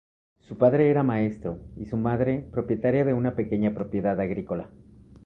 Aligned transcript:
Su 0.47 0.57
padre 0.57 0.89
era 0.89 1.03
maestro 1.03 1.59
y 1.77 1.85
su 1.85 1.95
madre 1.95 2.43
propietaria 2.51 3.05
de 3.05 3.13
una 3.13 3.35
pequeña 3.35 3.75
propiedad 3.75 4.19
agrícola. 4.19 4.67